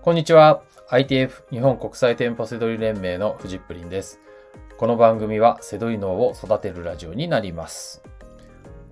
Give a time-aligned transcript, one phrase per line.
[0.00, 0.62] こんにちは。
[0.90, 4.20] ITF 日本国際店舗セドリ連盟のフジップリンです。
[4.78, 8.00] この番組はセドリ脳を育てるラジオになります。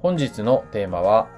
[0.00, 1.28] 本日のテーマは、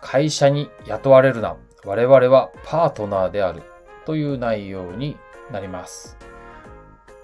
[0.00, 1.56] 会社に雇われるな。
[1.84, 3.62] 我々はパートナーである。
[4.04, 5.16] という内容に
[5.52, 6.18] なります。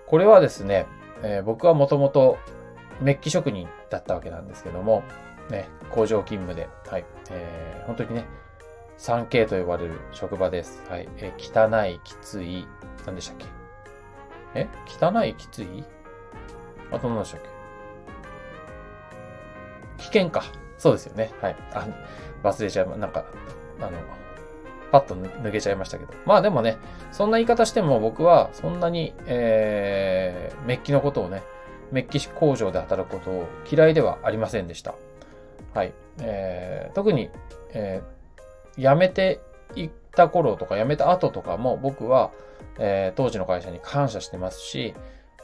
[0.07, 0.87] これはですね、
[1.25, 2.39] えー僕はもともと
[3.01, 5.03] メッキ職人だったわけなんですけども、
[5.51, 8.25] ね、工場勤務で、はい、えー本当にね、
[8.99, 10.83] 3K と呼ばれる職場です。
[10.88, 11.09] はい。
[11.19, 12.66] え汚い、きつい、
[13.06, 13.47] 何でしたっけ？
[14.55, 14.69] え？
[14.87, 15.84] 汚い、きつい？
[16.91, 17.48] あと何でしたっけ？
[19.98, 20.45] 危険か。
[20.79, 21.33] そうですよね。
[21.41, 21.56] はい。
[21.73, 21.87] あ、
[22.42, 23.25] 忘れちゃいま、なんか、
[23.80, 23.91] あの、
[24.91, 26.12] パッと抜けちゃいましたけど。
[26.25, 26.78] まあでもね、
[27.12, 31.42] そんな言い方しても僕はそんなに、えー、メッキのことをね、
[31.92, 34.95] メッキ工場で働くことを嫌いではありませんでした。
[35.75, 35.92] はい。
[36.20, 37.28] えー、特に、
[37.75, 38.17] えー、
[38.78, 39.41] 辞めて
[39.74, 42.30] いった頃とか辞めた後とかも僕は、
[42.78, 44.94] えー当時の会社に感謝してますし、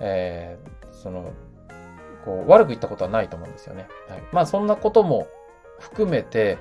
[0.00, 1.33] えーその、
[2.25, 3.89] こう、悪く言ったことはないと思うんですよね。
[4.09, 4.22] はい。
[4.33, 5.27] まあそんなことも
[5.78, 6.59] 含めて、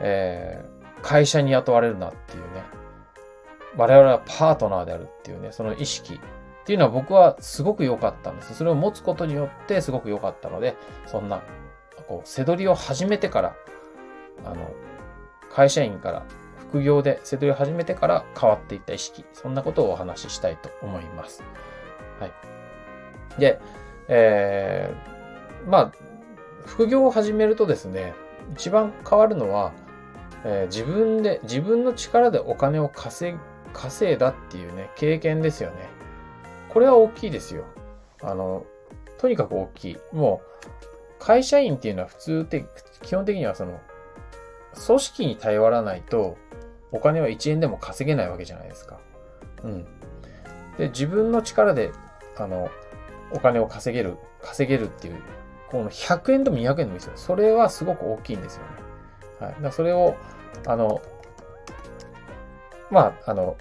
[0.00, 2.62] えー会社に雇われるなっていうね、
[3.76, 6.18] 我々はパートナーであるっていうね、その意識っ
[6.64, 8.54] ていうのは僕はすごく良かったんです。
[8.54, 11.42] それを持つことによってすごく良かったので、そんな、
[12.08, 13.56] こう、せどりを始めてから、
[14.46, 14.70] あの、
[15.54, 16.26] 会社員から
[16.58, 21.44] 副業でせどりを始めてから変わっていった意識、そんなことをお話ししたいと思います。
[22.18, 22.32] はい。
[23.38, 23.60] で、
[24.08, 25.92] えー、まあ、
[26.66, 28.14] 副業を始めるとですね、
[28.54, 29.72] 一番変わるのは、
[30.44, 33.38] えー自分で、自分の力でお金を稼い、
[33.72, 35.88] 稼いだっていうね、経験ですよね。
[36.68, 37.64] これは大きいですよ。
[38.22, 38.66] あの、
[39.18, 39.96] とにかく大きい。
[40.12, 40.64] もう、
[41.20, 42.66] 会社員っていうのは普通って、
[43.02, 43.80] 基本的にはその、
[44.74, 46.36] 組織に頼らないと、
[46.92, 48.98] お金は1円でも稼げないわけじゃないですか。
[49.62, 49.84] うん。
[50.78, 51.92] で、自分の力で、
[52.36, 52.70] あの、
[53.32, 55.22] お金を稼げる、稼げるっていう、
[55.70, 57.12] この100円でも200円でもいいですよ。
[57.16, 58.68] それはすごく大きいんですよね。
[59.40, 59.50] はい。
[59.50, 60.16] だからそれを、
[60.66, 61.00] あの、
[62.90, 63.56] まあ、あの、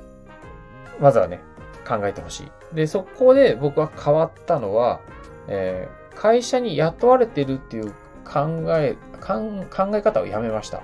[0.99, 1.39] まずはね、
[1.87, 2.41] 考えてほし
[2.71, 2.75] い。
[2.75, 5.01] で、そこで僕は変わったのは、
[5.47, 10.81] えー会社に雇われてるっていう考え、考え方をやめました。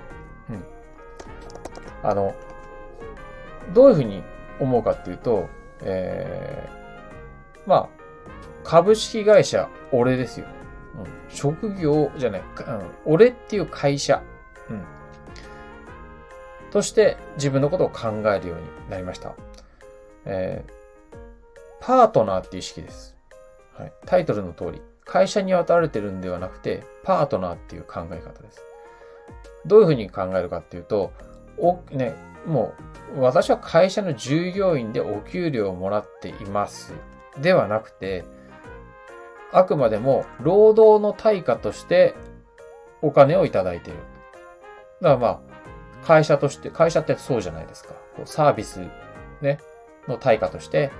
[2.02, 2.34] あの、
[3.72, 4.22] どういうふうに
[4.58, 5.48] 思うかっていうと、
[5.82, 7.88] えーまあ、
[8.64, 10.46] 株式会社、俺ですよ。
[10.98, 11.34] うん。
[11.34, 14.22] 職業じゃない、うん、俺っていう会社。
[14.68, 14.84] うん。
[16.70, 19.34] として自分のことを考えるようになりました。
[20.24, 20.80] えー
[21.80, 23.16] パートナーっていう意識です。
[23.72, 23.92] はい。
[24.04, 28.60] タイトルの通り、会社に渡られてるんではなくて、パートナーっていう考え方です。
[29.64, 31.12] どういうふうに考えるかっていうと、
[31.60, 32.14] お、ね、
[32.46, 32.74] も
[33.16, 36.94] う、私は会社の従業員でお給料をもらっています。
[37.40, 38.24] ではなくて、
[39.52, 42.14] あくまでも労働の対価として
[43.02, 43.98] お金をいただいている。
[45.00, 45.40] だからまあ、
[46.06, 47.94] 会社として、会社ってそうじゃないですか。
[48.16, 48.80] こうサービス、
[49.40, 49.58] ね、
[50.08, 50.90] の対価として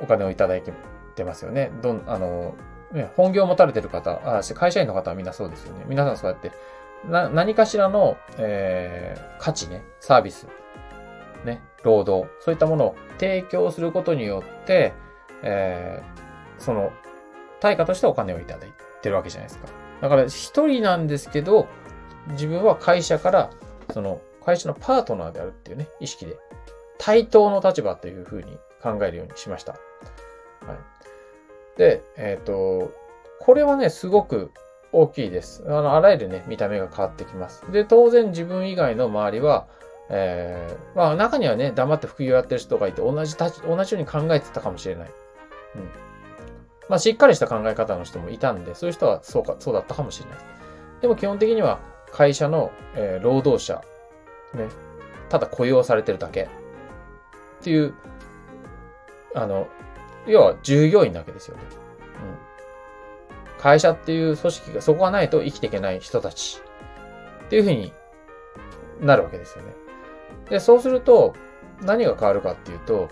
[0.00, 0.62] お金をいただい
[1.14, 1.70] てますよね。
[1.82, 2.54] どん、あの、
[2.92, 5.84] ね、本業を持たれてる方、あ会社員の方はみんなそうですよね。
[5.88, 6.52] 皆さんそうやって、
[7.04, 10.48] な、何かしらの、えー価値ね、サービス、
[11.44, 14.92] ね、労働、そういったものを提供することによって、
[15.42, 16.92] えーその、
[17.60, 19.68] 対価としてお金をいただいてるわけじゃないですか。
[20.00, 21.66] だから、一人なんですけど、
[22.30, 23.50] 自分は会社から、
[23.92, 26.36] その、会社のパートナーであるっていうね、意識で、
[26.98, 29.72] 対等の立場というふうに考えるようにしました。
[29.72, 29.78] は
[31.76, 31.78] い。
[31.78, 32.92] で、えっ、と、
[33.40, 34.50] これはね、すごく
[34.92, 35.62] 大きいです。
[35.66, 37.70] あの、あらゆるね、見た目が変わってきます。
[37.70, 39.66] で、当然自分以外の周りは、
[40.10, 45.10] えーまあ中にはね、黙って副業やってる人がいて、同じ、同じように考えてたかもしれない。
[45.76, 45.82] うん。
[46.88, 50.38] まあしっかりした考え方の人もいたんで、そういう人はそうか、そうだったかもしれない。
[51.02, 53.82] でも基本的には会社の、えー労働者、
[54.54, 54.68] ね、
[55.28, 56.46] ただ雇用されてるだけっ
[57.62, 57.92] ていう、
[59.34, 59.68] あの、
[60.26, 61.62] 要は従業員なわけですよね。
[62.22, 62.47] うん。
[63.58, 66.62] 会社っていう組織が、そこがないと生きていけない人たち
[67.46, 67.92] っていうふうに
[69.00, 69.72] なるわけですよね。
[70.48, 71.34] で、そうすると、
[71.82, 73.08] 何が変わるかっていうと、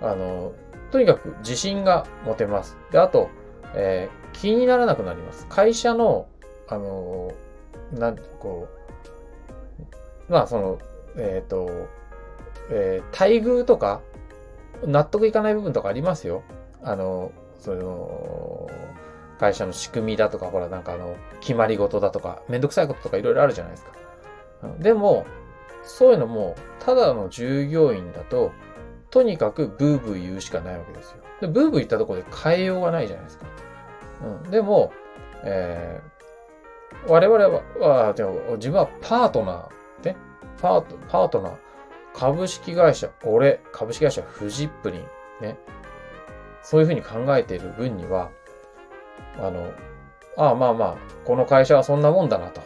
[0.00, 0.52] あの、
[0.90, 2.76] とにかく自信が持てます。
[2.90, 3.28] で、あと、
[3.74, 5.44] えー気にならなくなります。
[5.48, 6.28] 会社の、
[6.68, 7.32] あの、
[7.92, 8.68] なんて、こ
[10.28, 10.78] う、まあ、その、
[11.16, 11.68] えっ、と、
[12.70, 14.00] えー待遇とか、
[14.84, 16.42] 納得いかない部分とかありますよ。
[16.82, 18.70] あの、その、
[19.40, 23.92] 会社の仕組みだとか、ほら、なんかあの、決まり事だとか、めんどくさいこととかいろいろあるじゃないですか。
[24.78, 25.26] でも、
[25.82, 28.52] そういうのも、ただの従業員だと、
[29.10, 31.16] とにかくブーブー言うしかないわけですよ。
[31.40, 33.46] でブーブー言ったところで変えようがないじゃないですか。
[34.44, 34.50] うん。
[34.50, 34.92] でも、
[35.42, 40.16] えー、我々は、はでも自分はパートナー、ね、
[40.60, 41.52] パート、パートナー、
[42.14, 45.02] 株式会社、俺、株式会社フジップリン、
[45.40, 45.56] ね。
[46.62, 48.30] そういうふうに考えている分には、
[49.38, 49.72] あの、
[50.36, 52.60] ああまあまあ、この会社はそんなもんだなと。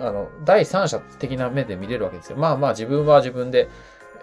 [0.00, 2.38] あの、第三者的な目で見れるわけですよ。
[2.38, 3.68] まあまあ自分は自分で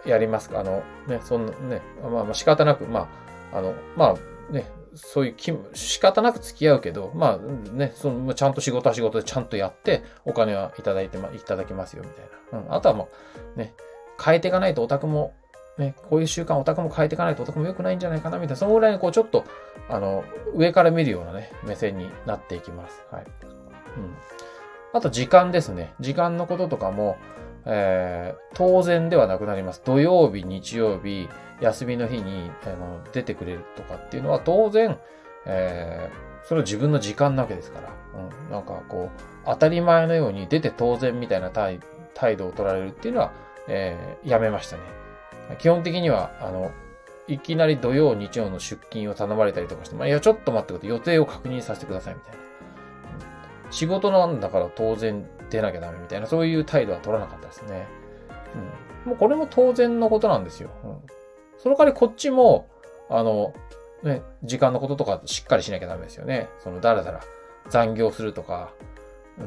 [0.05, 0.59] やりますか。
[0.59, 3.09] あの、ね、そんなね、まあまあ仕方なく、ま
[3.51, 4.15] あ、あの、ま
[4.49, 12.59] あね、そういう気、仕方なく付き合うけど、まあね、その、ちゃんと仕事は仕事でちゃんとやって、お金はいただいてま、いただきますよ、みたいな。
[12.59, 12.73] うん。
[12.73, 13.09] あとはも
[13.55, 13.73] う、ね、
[14.23, 15.33] 変えていかないとオタクも、
[15.77, 19.43] ね、こういう習慣オタクも変えていかないとオタクも良くないんじゃないかな、みたいな、そのぐらいにこう、ちょっと、
[19.89, 20.23] あの、
[20.53, 23.05] 上から見るようなね、目線になっていきます。
[23.11, 23.25] はい。
[23.97, 24.15] うん。
[24.93, 25.93] あと、時間ですね。
[25.99, 27.17] 時間のこととかも、
[27.65, 29.81] えー、当然ではなくなります。
[29.83, 31.27] 土曜日、日曜日、
[31.59, 34.97] 休みの日に、あの出てくれるとかっていうのは当然、
[35.45, 37.89] えー、それは自分の時間なわけですから。
[38.19, 38.51] うん。
[38.51, 41.79] なんかこう、当たり前のように出て当然みたいな態
[42.37, 43.31] 度を取られるっていうのは、
[43.67, 45.04] えー、やめましたね。
[45.59, 46.71] 基本的には、あの、
[47.27, 50.89] いきなり土曜、日曜の出勤を頼まれたりとかして、まあ、いや、ちょっと待ってください。
[50.89, 52.39] 予定を確認させてください、みたいな。
[53.71, 57.87] 仕事なんだから当然出なきゃダメみたいな、そういう態度は取らなかったですね。
[59.05, 59.09] うん。
[59.11, 60.69] もうこれも当然のことなんですよ。
[60.83, 60.97] うん。
[61.57, 62.67] その代わりこっちも、
[63.09, 63.53] あの、
[64.03, 66.47] ね、時間のこととかしっかりしなきゃダメですよね。
[66.59, 67.21] その、だらだら
[67.69, 68.71] 残業するとか、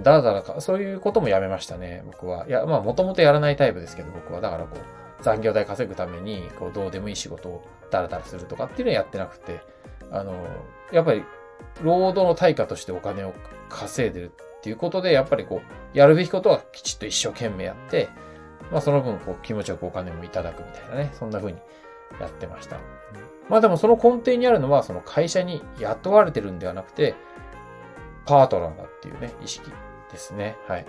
[0.03, 2.47] だらだらか、そういうこともやめましたね、僕は。
[2.47, 4.41] いや、まあ、もともとやらないタイプですけど、僕は。
[4.41, 9.61] だからこう、残業代稼ぐために、こう、どうでもいい仕事をだらだらするとかっていうのはやってなくて、
[10.11, 10.35] あの、
[10.93, 11.25] やっぱり、
[11.83, 13.35] 労働の対価としてお金を
[13.69, 18.09] 稼いでるっていうことで、やっぱりこう、やるべきことはきちっと一生懸命やって、
[18.71, 21.59] まあその分こう気持ちよくお金もいただくみたいなね、そんな風に
[22.21, 22.79] やってました。
[23.49, 27.15] まあでもその根底にあるのは、その会社に雇われてるんではなくて、
[28.27, 29.71] パートナーだっていうね、意識
[30.13, 30.57] ですね。
[30.67, 30.87] はい。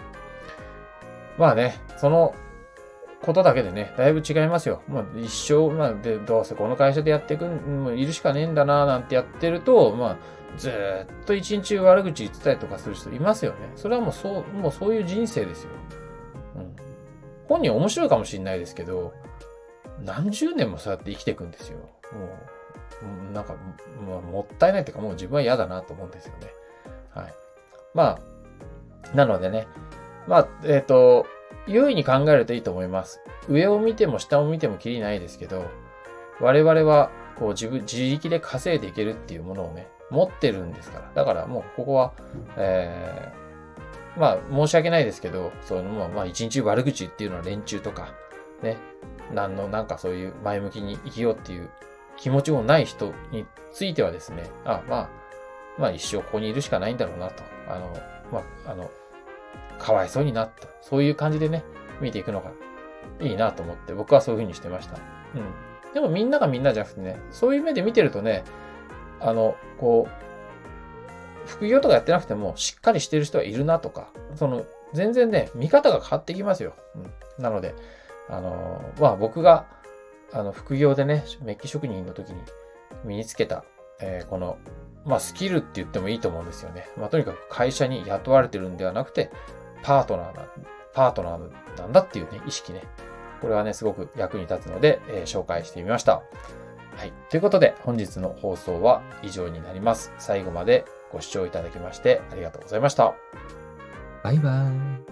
[1.37, 2.35] まあね、その
[3.21, 4.81] ことだけでね、だいぶ違いますよ。
[4.87, 10.17] もう一生、まあ、で、どうせこの会社でやっていく、もういるしかねえんだな、なんてやってると、まあ、
[10.57, 13.71] ずっと一日悪口言ってたりとかする人いますよね。
[13.75, 15.69] それはもうそう、もうそういう人生ですよ。
[16.55, 16.75] うん。
[17.47, 19.13] 本人面白いかもしれないですけど、
[20.03, 21.79] 何十年もそうやって生きていくんですよ。
[21.79, 22.29] も
[23.29, 23.55] う、なんか、
[24.07, 26.47] まあ、もったいないっていうか、もう自分は嫌だなと思うんですよね。
[27.13, 27.33] はい。
[27.93, 28.17] ま
[29.13, 29.67] あ、なのでね、
[30.27, 31.25] まあ、えっ、ー、と、
[31.67, 33.21] 優位に考えるといいと思います。
[33.47, 35.65] 上を見ても下を見てもきりないですけど、
[36.39, 41.11] 我々は、こう自分、自力で稼いでいけるっていうものをね、持ってるんですから。
[41.15, 42.13] だからもうここは、
[42.57, 48.13] えー、まあ申し訳ないですけど、そのまあ、一日悪口っていうのは連中とか、
[48.61, 48.77] ね、
[49.33, 51.69] なんの、なんかそういう前向きに生きようっていう
[52.17, 55.09] 気持ちもない人についてはですね、あまあ、
[55.77, 57.43] まあ一生ここにいるしかないんだろうなと。
[57.67, 57.93] あの、
[58.31, 58.89] まあ、あの、
[59.79, 60.67] かわいそうになった。
[60.81, 61.63] そういう感じでね、
[62.01, 62.51] 見ていくのが
[63.19, 64.97] いいなと思って、僕はそういう風にしてました。
[65.35, 65.93] うん。
[65.93, 68.43] でもみんながみんなじゃなくてね、そういう目で見てるとね、
[69.19, 76.73] あの、こう、副業とかやってなくても、しっかりしてる人はいるなとか、その、全然ね、見方が変わってきますよ。
[76.95, 76.99] う
[77.41, 77.43] ん。
[77.43, 77.75] なので、
[78.29, 79.65] あの、まあ僕が、
[80.31, 82.41] あの、副業でね、メッキ職人の時に
[83.03, 83.63] 身につけた、
[83.99, 84.59] えー、この、
[85.05, 86.87] まあスキルって言ってもいいと思うんですよね。
[86.97, 89.31] まあとにかく会社に雇われてるんではなくて、
[89.83, 90.47] パートナーな、
[90.93, 92.83] パートナーなんだっていうね、意識ね。
[93.41, 96.21] これはね、すごく役に立つので、えー、紹介してみました。
[96.95, 97.13] はい。
[97.29, 100.11] ということで、本日の放送は以上になります。
[100.17, 103.13] 最後までご視聴いただきましてありがとうございました。
[104.23, 105.08] バイバーイ。